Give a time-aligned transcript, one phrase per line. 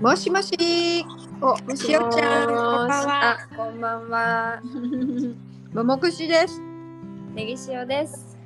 [0.00, 0.52] もしもし。
[1.40, 4.60] お、しおちゃんこんばんはあ、こんばんは。
[5.72, 6.60] ももくしです。
[7.34, 8.36] ネギ塩です。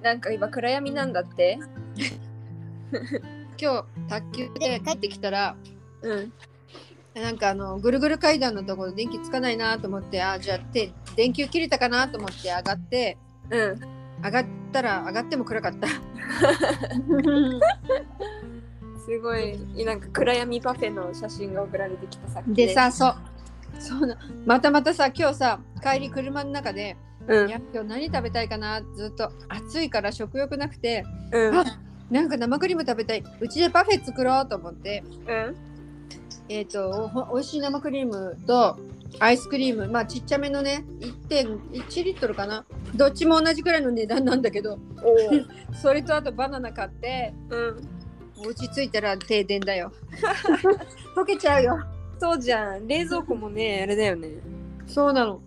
[0.00, 1.58] なんか今暗闇なんだって。
[3.60, 5.56] 今日卓球で帰ってきたら、
[6.00, 6.32] うん。
[7.14, 13.18] なんかあのぐるぐる階段のところ電気つかないなと思って、あじゃあて電球切れたかなと思って上がって、
[13.50, 13.78] うん。
[14.24, 15.86] 上がったら上がっても暗かった。
[19.08, 22.74] すごい、なんか暗闇パフェの写真が送られてきたさで。
[22.74, 23.14] さ、そう。
[23.78, 24.18] そうな。
[24.44, 26.94] またまたさ今日さ帰り車の中で、
[27.26, 27.48] うん。
[27.48, 28.82] いや今日何食べたいかな？
[28.94, 31.54] ずっと暑いから食欲なくてうん。
[31.58, 31.64] あ
[32.10, 33.24] なんか生クリーム食べたい。
[33.40, 35.02] うちでパフェ作ろうと思って。
[35.26, 35.56] うん。
[36.50, 38.78] えっ、とお美味しい生クリームと
[39.20, 39.88] アイスクリーム。
[39.88, 40.84] まあちっちゃめのね
[41.30, 42.66] 1.1リットルかな？
[42.94, 44.78] どっちも同じくらいの値段なんだけど。
[45.02, 47.32] お それとあとバナナ買って。
[47.48, 47.88] うん。
[48.44, 49.92] お家着いたら停電だよ
[51.16, 51.78] 溶けちゃうよ
[52.20, 52.88] そうじゃん。
[52.88, 54.28] 冷蔵庫もね、 あれだよね。
[54.86, 55.40] そうなの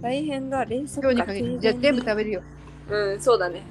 [0.00, 0.64] 大変だ。
[0.64, 2.42] 冷今蔵庫日にかけてじゃあ全部食べるよ
[2.90, 3.62] うん、そうだね。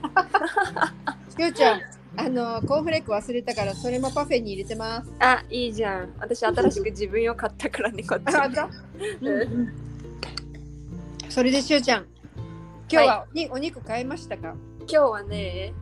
[1.38, 1.82] しおちゃん
[2.18, 6.14] あのコーンフレーク忘れたからそれもパフェに入れてますあ、いいじゃん。
[6.18, 8.36] 私新しく自分用買ったからね、こっち。
[8.36, 8.70] あだ
[9.22, 9.74] うん
[11.30, 12.06] それでしおちゃん
[12.90, 14.56] 今日はにお肉買いましたか？
[14.88, 15.74] 今日はね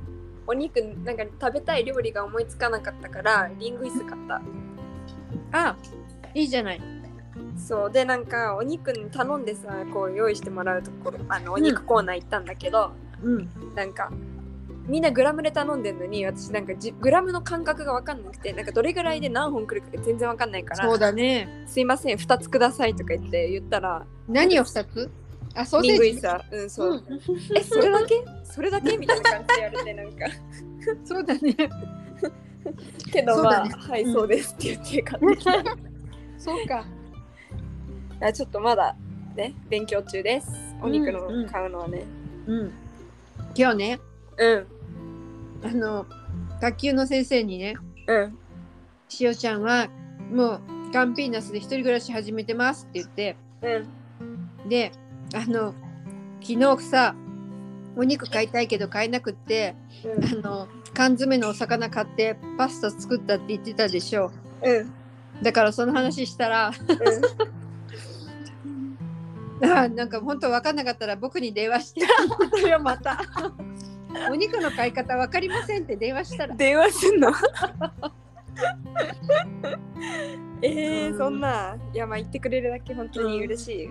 [0.47, 4.41] お肉なんか食べたい料理が思いつかなかったからリングイス買った。
[5.51, 5.75] あ
[6.33, 6.81] いいじゃない。
[7.57, 7.91] そう。
[7.91, 13.49] でなんかお肉頼んでさこう用意してもらうところあのお肉コーナー行ったんだけど、うん。
[13.75, 14.11] なんか
[14.85, 21.63] みんなグラムで頼んでんのに私なんかじグラムの感覚が分かんなくてなんかどれぐらいで何本来るか全然分かんないからそうだね。
[21.67, 25.09] すいません2つくださいとか言って言ったら何を二つ？
[25.55, 27.21] あソーセージさうんそう、うん。
[27.55, 28.15] えそれだけ？
[28.43, 30.25] それだけみたいな感じで言われてなんか。
[31.05, 31.55] そうだね。
[33.11, 33.75] けどまあ、ね。
[33.77, 34.13] はい、うん。
[34.13, 35.63] そうですって言って買ってきた。
[36.39, 36.85] そうか。
[38.21, 38.95] あちょっとまだ
[39.35, 40.49] ね勉強中です。
[40.81, 42.03] お肉の買うのはね。
[42.47, 42.71] うん。
[43.55, 43.99] 今日ね
[44.37, 44.67] うん。
[45.63, 46.05] あの
[46.59, 47.75] 卓球の先生にね
[48.07, 48.37] うん。
[49.07, 49.87] しおちゃんは
[50.31, 53.35] もうカンピーナスで一人暮らし始めてますって言って。
[53.61, 54.69] うん。
[54.69, 54.91] で
[55.33, 55.73] あの
[56.41, 57.15] 昨日さ
[57.95, 64.31] お肉買いたいけど買えなくってあの缶詰のお魚買ってパスタ作ったって言ってたでしょ。
[64.63, 64.91] うん。
[65.41, 66.71] だからその話したら
[69.63, 72.01] あなんか本当分かんなかったら僕に電話して。
[72.59, 73.19] それをまた。
[74.31, 76.55] お肉の買い方分かりませんって電話したら。
[76.55, 77.31] 電話すんの？
[80.61, 81.17] えー、うん。
[81.17, 81.75] そんな。
[81.93, 83.89] いやまあ言ってくれるだけ本当に嬉しい、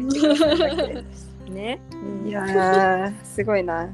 [1.53, 1.81] ね、
[2.27, 3.89] いやー すごいな。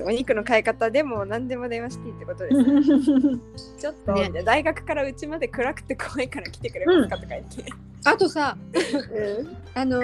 [0.00, 2.54] お肉の買い方でも何でも電話していいってことです、
[3.80, 4.42] ちょっと、ね。
[4.44, 7.64] 大学からうちまで暗くて怖いから来てくれますかとか言って、
[8.04, 9.56] あとさうん。
[9.74, 10.02] あの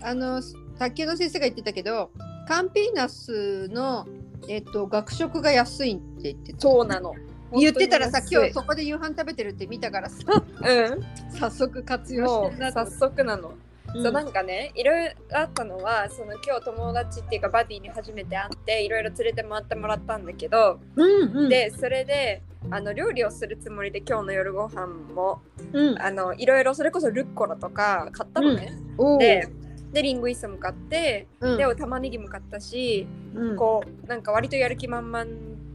[0.00, 0.42] あの
[0.78, 2.10] 卓球の先生が言ってたけど
[2.46, 4.06] カンピーナスの、
[4.48, 6.60] えっと、学食が安いって言ってた。
[6.60, 7.14] そうなの。
[7.52, 11.38] 言ってたらさ今日そこで夕飯食べてるって見たからさうん。
[11.38, 13.52] 早速活用してるな早速なの、
[13.94, 25.40] そうなんかねいろいろあったのはその今日友達っていうかバディに初めて会っていろいろ連れて回ってもらったんだけど、うんうん、でそれであの料理をするつもりで今日の夜ご飯も
[25.72, 29.18] うん、あのいろいろそれこそルッコラとか買ったのね、おー。
[29.18, 29.48] で
[29.92, 31.56] でリングイスも買って、うん。
[31.56, 33.56] で玉ねぎも買ったし、うん。
[33.56, 35.26] こうなんか割とやる気満々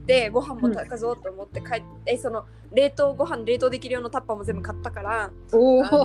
[0.05, 6.03] でご飯も炊かぞうと思って帰って、その冷凍ご飯冷凍できる用のタッパーも全部買ったからおあの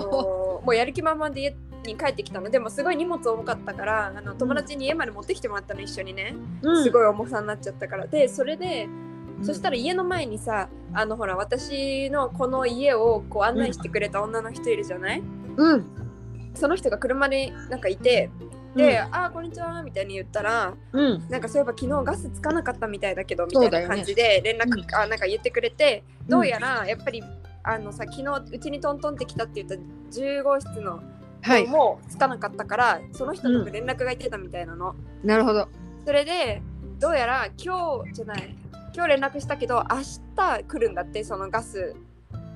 [0.59, 1.55] お、もうやる気満々で家
[1.87, 2.49] に帰ってきたの。
[2.49, 6.35] でもすごい荷物重かったからあの友達に家まで持ってきてもらったの一緒にね、
[6.83, 8.07] すい、ごい重さになっちゃったから。
[8.07, 8.87] でそれで、
[9.41, 15.23] そしたら家の前にさあのほら私のこの家をこう案内してくれた女の人いるじゃない、
[15.55, 15.85] うん、
[16.53, 18.29] その人が車になんかいて
[18.75, 24.95] で「あーこんにちは」みたいに言ったらうん、なんかそういえば昨日ガスつかなかったみたいだけどみたいな感じで連絡、うん。
[24.95, 26.29] あなんか言ってくれてうん。
[26.29, 27.23] どうやらやっぱり
[27.63, 29.75] あのさ昨日うちにトントンって来たって言った
[30.19, 31.01] 10号室の
[31.41, 34.95] はい、もうつかなかったから、その人と連絡がいってたみたいなの。
[35.23, 35.67] なるほど。
[36.05, 36.61] それで
[36.99, 38.55] どうやら今日じゃない
[38.93, 39.97] 今日連絡したけど明
[40.35, 41.95] 日来るんだってそのガス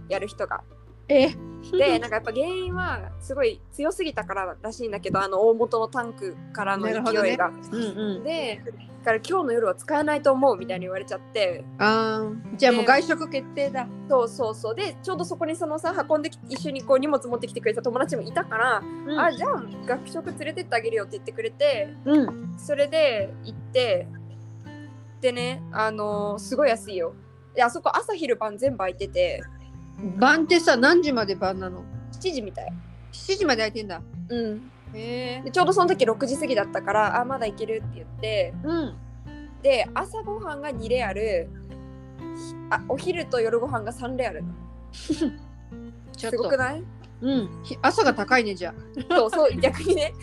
[0.09, 0.63] やる人が。
[1.07, 1.29] え、
[1.71, 7.47] でなんかやっぱ原因はすごい強すぎたかららしいんだけどあの大元のタンクからの勢いが。
[7.47, 8.23] うんうん。
[8.23, 8.61] で
[9.03, 11.65] だから今日の夜は使えないと思うみたいに言われちゃって。
[11.77, 12.57] あー。
[12.57, 13.87] じゃあもう外食決定だ。
[14.09, 14.75] そうそうそう。
[14.75, 19.19] でちょうどそこにそのさ運んでき一緒にこう荷物持ってきてくれた友達もいたから、うん。
[19.19, 21.93] あじゃあ学食連れてってあげるよって言ってくれて。
[22.05, 22.53] うん。
[22.57, 24.07] それで行って。
[25.19, 27.13] でねあのーすごい安いよ。
[27.55, 29.43] であそこ朝昼晩全部空いてて
[30.17, 32.73] 晩ってさ何時まで晩なの？7時みたい
[33.11, 34.01] ?7 時まで空いてんだ。
[34.29, 34.71] うん。
[34.93, 35.41] へえ。
[35.45, 38.53] でちょうどその時6時過ぎだったからあまだ行けるって言って。
[38.63, 38.95] うん。
[39.61, 41.47] で朝ごはんが2レアル
[42.69, 44.43] あお昼と夜ご飯が3レアル
[46.15, 46.37] ちょっと。
[46.37, 46.83] すごくない？
[47.23, 47.49] うん。
[47.63, 48.73] ひ朝が高いねじゃ
[49.09, 50.13] そうそう逆にね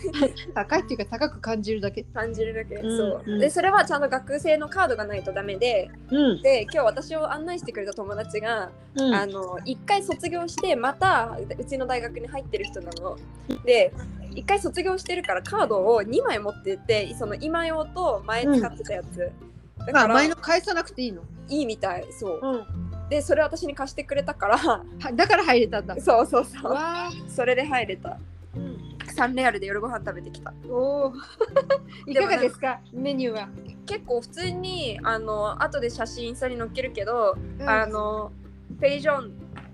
[0.55, 0.63] あ。
[0.65, 2.03] 高いっていうか高く感じるだけ。
[2.03, 6.41] 感じるだけ、うんそう、うんでそれはちゃんと学生のカードがないとダメでうん。
[6.41, 9.13] で今日私を案内してくれた友達が、うん。
[9.13, 13.17] あの1回卒業してまたうちの大学に入ってる人なの
[13.65, 13.91] で
[14.35, 21.21] 1回卒業してるからカードを2枚持っててその今用と前使ってたやつ、だあから前の返さなくていいの？
[21.49, 22.90] いいみたいそううん。
[23.11, 24.81] でそれ私に貸してくれたから は
[25.13, 25.99] だから入れたんだ。
[25.99, 27.11] そうそうそうわあ。
[27.27, 28.17] それで入れた
[28.55, 28.77] うん。
[29.17, 31.13] 3レアルで夜ご飯食べてきたおお。
[32.07, 32.79] いかがですか？
[32.93, 33.49] メニューは？
[33.85, 38.31] 結構普通にあの後で写真インスタに載っけるけど、うんあの
[38.79, 39.31] フェイジョン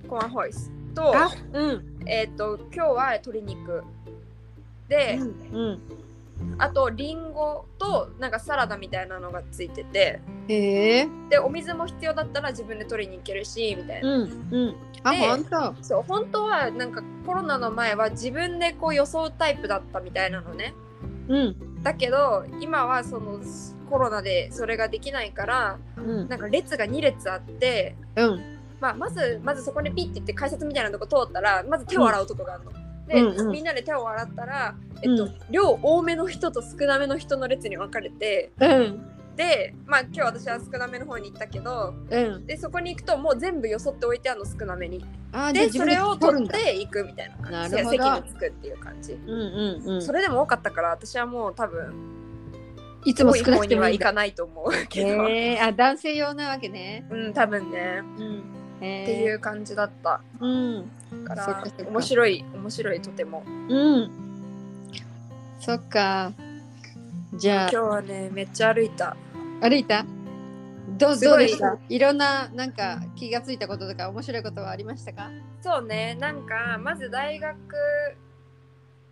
[0.09, 2.01] コアンホイスとあ、うん。
[2.07, 3.83] えっ、と今日は鶏肉
[4.89, 5.79] で、うん。
[6.59, 11.07] あとリンゴとなんかサラダみたいなのがついててへえ。
[11.29, 14.47] でお水も必要だったら自分で取りに行けるしみたいな、うん。
[14.51, 14.75] うん。
[15.03, 15.83] あ、で本当。
[15.83, 20.73] そう本当はなんかコロナの前は自分でこう予想タイプだったみたいなのね
[21.27, 21.83] うん。
[21.83, 23.39] だけど今はその
[23.89, 26.27] コロナでそれができないからうん。
[26.27, 28.57] なんか列が2列あってうん。
[28.79, 32.86] まあ、まずまずそこにピッて言って改札みたいなとこ通ったらまず手を洗うとこがあるの。
[33.07, 39.13] で、うんうんみんなで手を洗ったら、えっとうん量多めの人と少なめの人の列に分かれてうん。
[39.36, 42.45] でまあ今日私は少なめの方に行ったけどうん。
[42.45, 46.48] でそこに行くともう全部よそっておいてあるの少なめにあ、でそれを取っ。
[46.48, 50.01] ていくみたいな感じ席に着くっていう感じ、うんうんうん。
[50.01, 51.94] それでも多かったから私はもう多分
[53.06, 53.75] いつも少なくてもいいんだ。
[53.75, 55.59] には行かないと思うけど、へえ。
[55.62, 57.06] あ、男性用なわけね。
[57.09, 58.44] うん多分ねうん。
[58.77, 60.21] っていう感じだった。
[60.39, 60.91] うん。
[61.25, 63.44] から面白い面白いとても。
[63.69, 64.12] うん。
[65.59, 66.31] そっか。
[67.33, 69.15] じゃ今日はねめっちゃ歩いた。
[69.62, 70.06] あ、歩いた？
[70.97, 71.38] どうすごい。
[71.39, 71.77] どうでした？
[71.89, 75.30] いろんななんか気がついたこととか面白いことはありましたか？
[75.62, 76.15] そうね。
[76.19, 77.57] なんかまず大学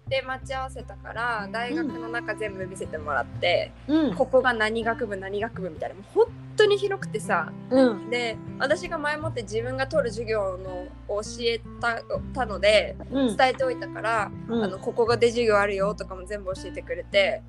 [0.08, 4.16] で待ち合わせたから大学の中全部見せてもらって、うん。
[4.16, 8.10] ここが何学部何学部みたいなもう本当に広くてさうん。
[8.10, 12.02] で私が前もって自分が取る授業の教えた
[12.34, 13.38] たのでうん。
[13.38, 17.42] 伝えておいたから、うんあのここがで授業あるよとかも全部教えてくれて。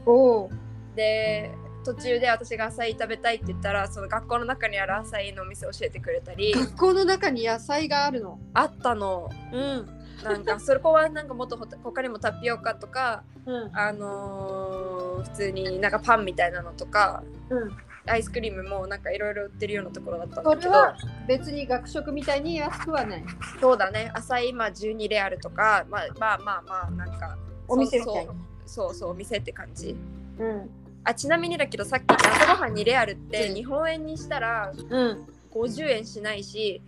[0.94, 1.50] で
[1.84, 8.40] 途中で私が浅い食べたいって言ったらその学校の中にある浅いのお店教えてくれたり学校の中に野菜があるの？
[8.54, 9.86] あったのうん。
[10.24, 13.70] なんかそこはなんかもっとほ他にもタピオカとかうん。
[13.72, 17.76] あのー普通になんかパンみたいなのとかうん。
[18.08, 23.24] アイスクリームもなんかいろいろ売ってるようなところだったんだけどそれは別に学食みたいに安くはない。
[23.60, 27.36] そうだね朝今12レアルとかまあまあまあまあなんか
[27.68, 28.32] お店みそうたいな。
[28.66, 29.96] そうそうお店って感じ
[30.38, 30.70] うん。
[31.04, 35.26] あちなみにだけどさっき朝ごはん2レアルってうん日本円にしたらうん。
[35.52, 36.80] 50円しないし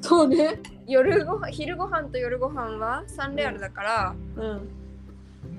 [0.00, 0.60] そうね。
[0.86, 4.68] 夜ごは昼ご飯と夜ご飯は3レアルだから、うん。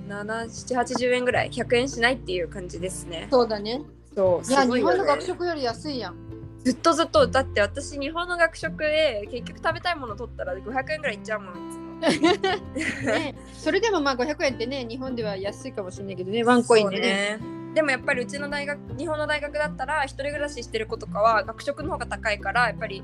[0.08, 3.82] 780円ぐらい100円しないっていう感じですねそうだね。
[4.18, 4.50] そう。
[4.50, 4.76] いや、ね。
[4.78, 6.16] 日本の学食より安いやん。
[6.64, 11.88] ずっとずっとだって私日本の学食で結局食べたいもの取ったら500円ぐらいいっちゃうもんいつも。
[13.06, 17.38] ね、それでもまあ500円ってね、日本では安いかもしれないけどね、ワンコインでね。
[17.40, 23.04] そうでもやっぱりうちの大学日本の大学だったら一人暮らししてる子とかは学食の方が高いからやっぱり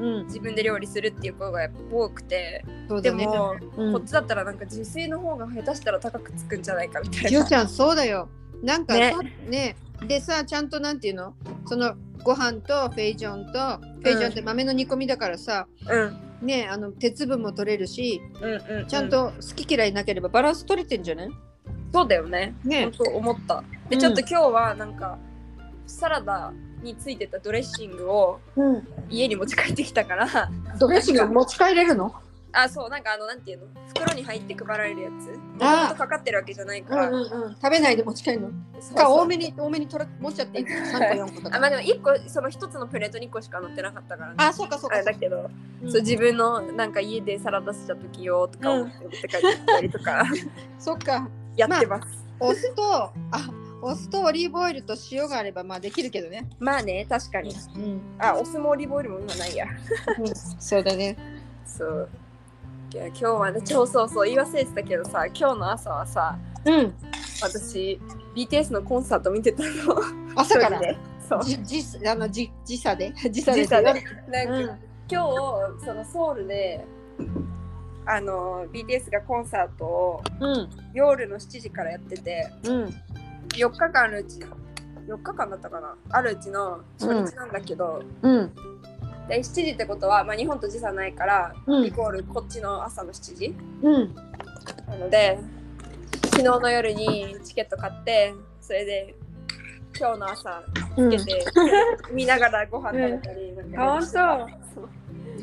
[0.00, 2.64] うん、自分で料理するっていう子がやっぱ多くて。
[3.02, 3.92] でも、うん。
[3.92, 7.28] こっちだったらなんか自炊の方が下手したら高くつくんじゃないかみたいな。
[7.28, 8.28] きよちゃん、そうだよ。
[8.62, 9.14] なんかね。
[9.48, 9.76] ね。
[10.06, 11.34] でさ、ちゃんとなんていうの？
[11.66, 15.98] そのご飯とフェイジョンと、フェイジョンって豆の煮込みだからさ、う
[16.44, 16.46] ん。
[16.46, 18.86] ねあの鉄分も取れるし、うんうんうん。
[18.88, 21.30] ちゃんと好き嫌いなければバランス取れてんじゃない？
[21.92, 22.54] そうだよね。
[22.64, 22.84] ね。
[22.84, 23.62] 本当思った。
[23.88, 24.00] でうん。
[24.00, 25.18] ちょっと今日はなんか
[25.86, 26.52] サラダ
[26.82, 28.88] についてたドレッシングをうん。
[29.08, 30.50] 家に持ち帰ってきたから。
[30.78, 32.12] ドレッシング持ち帰れるの？
[32.54, 33.66] あそうなんかあのなんていうの？
[33.88, 35.38] 袋に入って配られるやつ？
[35.60, 37.54] あとかかってるわけじゃないかうんら、うんうん。
[37.54, 38.50] 食べないで持ち帰るの。
[38.80, 40.66] そうか、多めに、多めに取ら持っちゃっていい。
[40.68, 41.56] 3個4個とか。
[41.56, 44.30] あまあでも1個その1つのプレート2個しか乗ってなかったから。
[44.30, 45.02] ねあ、そうかそうか。
[45.02, 45.50] だけど、
[45.82, 45.90] うん。
[45.90, 50.24] そう自分のなんか家でサラダした時よとか思って持って帰ってきたりとか。
[50.78, 51.28] そっか。
[51.56, 53.12] やってます、お酢と、あ、
[53.82, 56.48] お酢とオリーブオイルと塩があればまあできるけどね。
[56.58, 57.54] まあね確かに。
[57.76, 58.00] うん。
[58.18, 59.66] あお酢もオリーブオイルも今ないや。
[60.58, 61.16] そうだね。
[61.66, 62.08] そう
[62.92, 66.94] いや今日はね超そうそう言い忘れてたけどさ今日の朝はさうん。
[67.42, 67.98] 私
[68.36, 69.68] BTS のコンサート見てたの。
[70.36, 70.80] 朝から？
[71.28, 71.44] そう。
[71.44, 73.12] じじあのじ 時差で？
[73.30, 73.62] 時差で。
[73.62, 73.88] 時差で
[74.30, 74.76] 夜なんか、
[75.10, 75.22] 今
[75.78, 76.84] 日そのソウルで
[78.06, 80.68] あの BTS がコンサートをうん。
[80.94, 82.84] 夜の7時からやっててうん。
[83.48, 84.38] 4日間あるうち
[85.08, 85.96] 4日間だったかな？
[86.10, 88.52] あるうちの初日なんだけど、うん
[89.28, 91.86] で7時ってことは、まあ、日本と時差ないから、うん。
[91.86, 94.14] イコールこっちの朝の7時うん。
[94.86, 95.38] なので
[96.24, 99.14] 昨日の夜にチケット買ってそれで
[99.98, 100.62] 今日の朝
[100.96, 101.18] うん。
[101.18, 101.44] つけて、
[102.12, 104.88] 見ながらご飯食べたり、なんかあ本当そ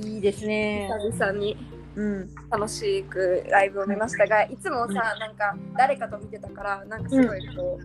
[0.04, 0.08] う。
[0.08, 0.90] いいですね。
[1.12, 1.58] 久々に。
[1.96, 2.30] うん。
[2.50, 7.80] 楽しくライブを見ましたがいつもさ、なんか誰かと見てたからなんかすごいこ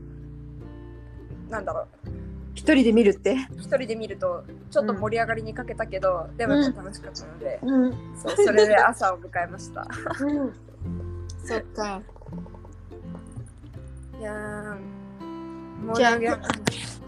[1.48, 2.23] う、なんだろう
[2.54, 3.34] 一人で見るって？
[3.58, 7.92] 一人で見るとちょっと盛り上がりにかけたけど、でもやっぱ楽しかったので、うん。
[8.16, 9.86] そうそれで朝を迎えました。
[10.20, 10.52] う ん
[11.44, 12.00] そっか。
[14.18, 16.36] いやーもうじゃあ今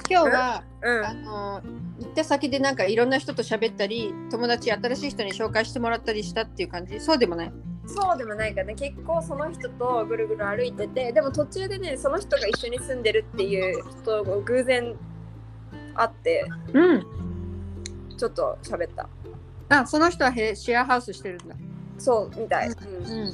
[0.08, 1.04] 日はうん？
[1.06, 1.62] あの
[2.00, 7.00] 行った先でなんかいろんな人と喋ったり友達新しい人に紹介してもらったりしたっていう感じ？
[7.00, 7.52] そうでもない？
[7.86, 8.74] そうでもないかね。
[8.74, 14.96] 結構その人とぐるぐる歩いててでも途中でねその人が一緒に住んでるっていう人が偶然
[15.96, 17.06] 会ってうん。
[18.16, 19.08] ちょっと喋った。
[19.68, 21.56] あその人はへシェアハウスしてるんだ。
[21.98, 23.32] そうみたい、うん。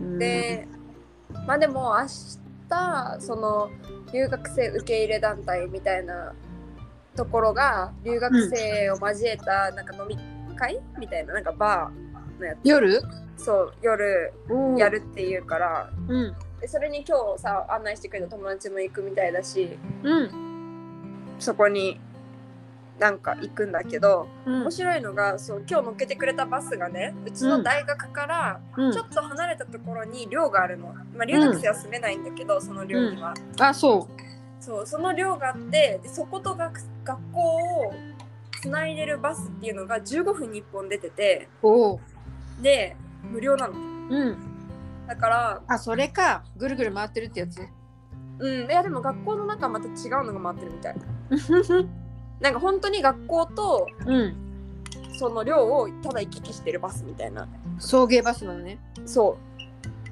[0.00, 0.18] うん。
[0.18, 0.66] で
[1.46, 2.06] まあでも明
[2.68, 3.70] 日その
[4.12, 6.32] 留学生受け入れ団体みたいな
[7.16, 10.16] ところが留学生を交えたなんか飲み
[10.56, 10.80] 会？
[10.98, 12.58] みたいななんかバーのやつ。
[12.64, 13.02] 夜？
[13.36, 14.32] そう夜
[14.78, 15.90] やるっていうから。
[16.08, 16.34] うん。
[16.60, 19.76] でそれに今日さ案内してくれた友達も行くみたいだし。
[20.04, 20.51] うん
[21.42, 22.00] そこに
[22.98, 24.62] なんか行くんだけどうん。
[24.62, 28.92] 面白いのがそう今日乗っけてくれたバスがねうちの大学からうん。
[28.92, 34.08] ちょっと離れたところに寮があるの、まあ、留学生は住めないんだけど、その寮には、あそ
[34.60, 37.56] そうその寮があってでそこと学学校
[37.88, 37.92] を
[38.60, 41.48] つないでるバスっていうのが15分に1本出てて
[42.60, 43.74] で無料なの。
[43.74, 44.36] うん。
[45.08, 47.60] だからあそれかぐるぐる回ってるってやつ？
[48.38, 48.70] うん。
[48.70, 49.92] いやでも学校の中はまた違う
[50.24, 50.96] のが回ってるみたい。
[50.96, 51.02] な
[52.50, 54.36] んか本当に学校とうん。
[55.18, 57.48] その寮をただ行き来してるバスみたいな。
[57.78, 58.78] 送迎バスなのね。
[59.06, 59.38] そ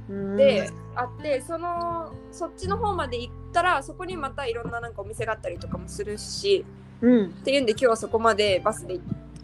[0.09, 0.13] う。
[0.13, 0.37] うん。
[0.37, 6.65] で、あってそのそっちの方まで行ったらそこにまたいろんななんかお店があったりとかもするし
[7.01, 7.27] うん。
[7.27, 9.01] っていうんで今日はそこまでバスで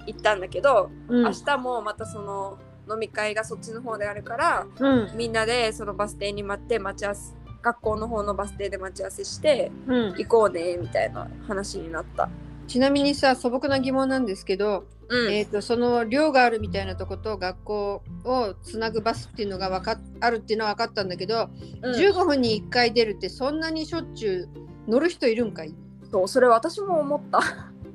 [0.07, 1.25] 行ったんだけど、うん。
[1.25, 5.17] 明日もまたその飲み会がそっちの方であるからうん。
[5.17, 7.35] みんなでそのバス停に待って待ち合わせ
[7.67, 10.15] 学校の方のバス停で待ち合わせしてうん。
[10.17, 12.29] 行こうねみたいな話になった。
[12.69, 15.33] ちなみにさ素朴な疑問なんですけど、うん。
[15.33, 21.49] えー、とその寮があるみたいなとこと学校をつなぐバスっていうのがわかっあるっていうのは分かったんだけど、
[21.83, 21.95] うん。
[21.95, 24.49] 15分に1回出るってそんなにしょっちゅう
[24.89, 25.75] 乗る人いるんかい？
[26.13, 27.41] そうそれ私も思った。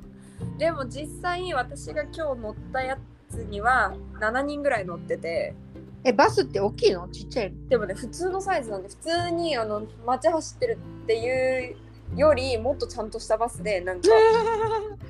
[0.58, 2.98] でも実際私が今日乗ったや
[3.30, 5.54] つには7人ぐらい乗ってて
[6.04, 7.08] えバスって大きいの？
[7.08, 7.68] ちっちゃいの？
[7.68, 11.76] でもね普通のサイズなんで普通にあの街走ってるっていう
[12.16, 14.08] よりもっとちゃんとしたバスでなんか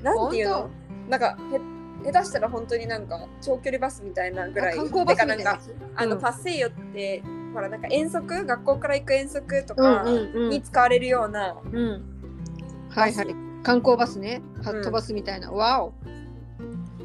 [0.01, 0.69] なんていうの？
[1.09, 1.59] なんかへ
[2.11, 4.73] 下手したら本当になんか長距離バスみたいなぐらい。
[4.73, 5.63] あ観光バスみたいなてかなんか
[5.95, 6.21] あの、うん。
[6.21, 7.23] パッセイヨって
[7.53, 10.49] ほらなんか遠足学校から行く遠足とうかんうんうん。
[10.49, 12.03] に使われるような、うん。
[12.89, 13.35] はいはい。
[13.63, 14.41] 観光バスね。
[14.63, 15.93] はうん飛ばすみたいな、わお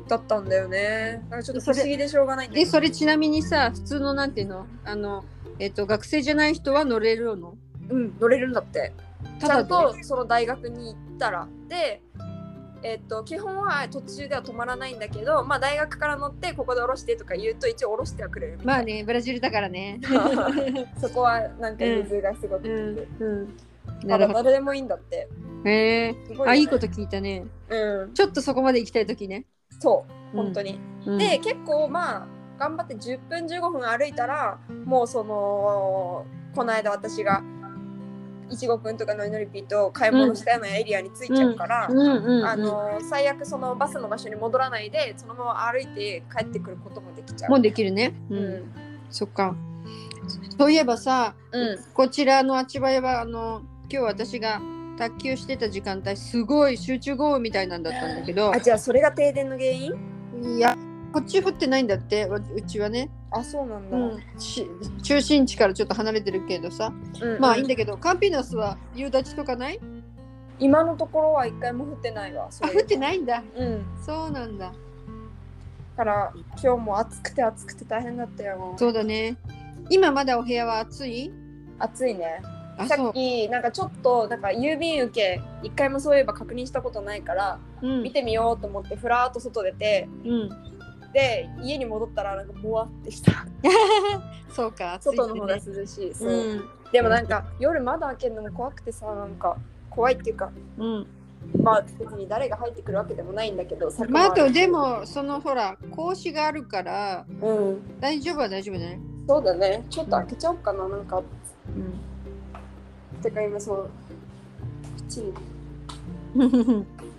[0.08, 1.22] だったんだよね。
[1.30, 4.66] なんかちょっと不思議でしょうがないんだけそれちなみにさ普通のなんていうの？
[4.84, 5.24] あの
[5.58, 7.56] えっ、と学生じゃない人は乗れるの？
[7.90, 8.92] うん乗れるんだって。
[9.40, 11.46] ちゃんただでとその大学に行ったら。
[11.68, 12.02] で
[12.82, 18.72] えっと基本は途中では止まらないんだけど、まあ、大学から乗ってここで降ろしてとか言うと一応降ろしてはくれるみたいな。
[18.74, 20.00] まあねブラジルだからね。
[21.00, 23.56] そこはなんか融通がすごくうんて、うん。
[24.04, 24.42] なるほど。
[24.44, 25.28] 誰でもいいんだって。
[25.64, 26.16] へえ。
[26.28, 26.50] すごよね。
[26.52, 27.44] あいいこと聞いたね。
[27.68, 28.14] うん。
[28.14, 29.44] ちょっとそこまで行きたい時ね、
[29.78, 31.18] そう本当に、うん。
[31.18, 32.26] で結構まあ
[32.58, 37.42] 頑張って10分15分歩いたらもうそのこの間私が
[38.50, 41.88] いちごくんとかのりのりぴーと買い物したようなエリアに着いちゃうから、あ
[42.56, 47.50] の最悪そのバスの場所に戻らないでそのまま歩いて帰ってくることもできちゃう。
[47.50, 48.54] もうできるね、ううん。
[48.54, 48.72] ん
[49.10, 49.54] そっか。
[50.58, 51.78] そういえばさうん。
[51.94, 54.60] こちらのあちばやはあの今日私が
[54.98, 58.52] 卓球してた時間帯すごい集中豪雨みたいなんだったんだけど。
[58.52, 59.92] あじゃあそれが停電の原因？
[60.56, 60.76] いや
[61.12, 63.96] こっち降ってないんだってわうちはね、あそうなんだ。
[63.96, 64.66] うん、し
[65.02, 66.92] 中心地からちょっと離れてるけどさ。
[67.22, 69.80] うんまあいいんだけどカンピナスは夕立とかない？
[70.58, 72.48] 今のところは一回も降ってないわ。
[72.60, 73.42] あ降ってないんだ。
[73.56, 73.86] うん。
[74.04, 74.72] そうなんだ。
[75.96, 78.74] から今日も暑くて暑くて大変だったよ。
[78.76, 79.36] そうだね。
[79.90, 81.32] 今まだお部屋は暑い？
[81.78, 82.42] 暑いね。
[82.86, 88.02] さっきなんかちょっとなんか郵便受け一回もそういえば確認したことないからうん。
[88.02, 90.48] 見てみようと思ってふらーっと外出てうん。
[91.12, 93.32] で家に戻ったらなんかボワってした。
[94.52, 94.98] そうかね。
[95.00, 96.28] 外の方が涼しい、そう。
[96.28, 96.64] うん。
[96.92, 99.56] でもなんか夜窓開けるのも怖くてさなんか
[99.90, 101.06] 怖いっていうかうん。
[101.62, 104.52] まあ別に誰が入ってくるわけでもないんだけど柵まあ、あとる。
[104.52, 108.00] でもそのほら格子があるからうん。
[108.00, 109.00] 大丈夫は大丈夫ね。
[109.26, 109.84] そうだね。
[109.90, 111.18] ちょっと開けちゃおうかななんか。
[111.18, 111.20] う
[111.70, 112.07] ん
[113.22, 113.90] てか今そう
[115.08, 115.34] きちん。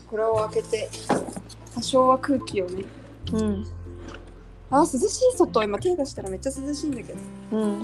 [0.10, 0.90] これを開けて
[1.76, 2.84] 多少は空気をね
[3.34, 3.66] うん。
[4.72, 6.96] あ涼しい外今手出したらめっちゃ涼しいん。
[6.96, 7.20] だけど
[7.52, 7.82] うん。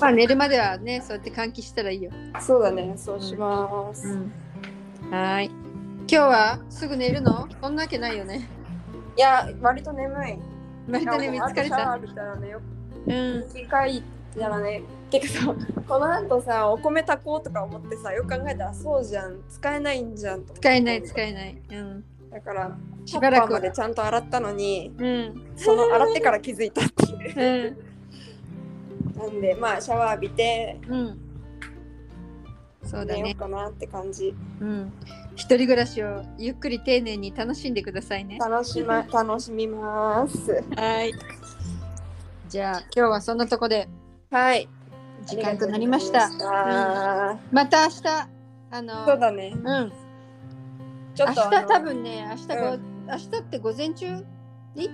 [0.00, 2.10] まあ寝るまではねそうやって換気したらいいよ。
[2.40, 4.06] そうだねそうします、
[5.10, 5.46] はーい。
[5.46, 7.76] 今日はすぐ寝るのそん。
[7.76, 8.48] なわけないよね。
[9.16, 10.38] いや割と眠い
[10.90, 11.98] 割とね見つかれた。
[13.06, 13.48] うん。
[13.52, 14.02] 機械
[14.38, 14.82] たらね
[15.12, 15.54] てかさ
[15.86, 21.62] この後さお米炊こうとか思ってさよく考えたらそうじゃん使えないんじゃんと使えない使えない。
[21.70, 22.04] うん。
[22.30, 25.46] だからしばらくまでちゃんと洗ったのにうん。
[25.54, 27.04] その洗ってから気づいたって
[27.40, 27.76] いう
[29.14, 29.18] うん。
[29.18, 31.18] なんでまあシャワー浴びてうん。
[32.84, 33.38] そうだね寝よう。
[33.38, 34.92] かなって感じうん。
[35.34, 38.38] 一人暮らしをゆっくり丁寧に楽しんでくださいね。
[38.38, 41.12] 楽しま 楽しみますはい。
[42.48, 43.88] じゃあ今日はそんなとこで
[44.30, 44.68] はい
[45.26, 46.28] 時間となりました。
[46.28, 48.28] ましまた明日
[48.70, 49.52] あのたそうだね。
[49.54, 49.92] うん。
[51.14, 54.06] ちょっと明日多分ね明日ご、う明日って午前中？
[54.76, 54.90] いい？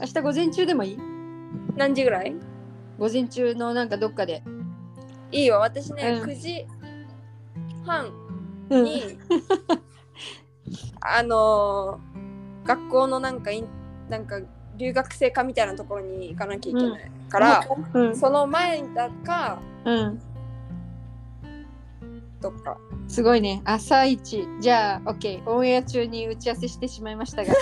[0.00, 0.98] 明日午前中でもいい？
[1.76, 2.34] 何時ぐらい？
[2.98, 4.42] 午前中のなんかどっかで。
[5.32, 5.56] いいよ。
[5.60, 6.30] 私ね、うん。
[6.30, 6.66] 9時
[7.84, 8.10] 半
[8.70, 8.84] うん。
[8.84, 9.18] に、
[11.00, 12.16] あのー
[12.66, 13.68] 学校のなんかイン
[14.08, 14.40] なんか
[14.76, 18.16] 留学生課みたいなところに行かなきゃいけないから、うん。
[18.16, 20.20] その前だかうん、
[22.40, 22.76] どっか。
[23.08, 23.62] すごいね。
[23.64, 24.46] 朝一。
[24.60, 27.54] じゃあ OK オンエア中に打ち合わせしてしまいましたが。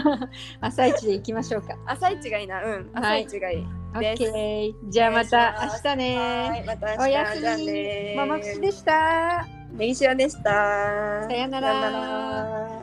[0.60, 1.76] 朝一で行きましょうか。
[1.86, 2.62] 朝一がいいな。
[2.62, 2.90] うん。
[2.92, 3.24] はい。
[3.24, 3.66] 朝一がいい、
[4.00, 4.22] です。
[4.22, 6.62] OK じゃあまた明日はね。
[6.62, 6.66] い。
[6.66, 7.66] またおやすみ。
[7.66, 9.46] ねママくしでした。
[9.72, 11.26] ネギシワでした。
[11.28, 11.68] さよなら。
[11.68, 12.81] さよなら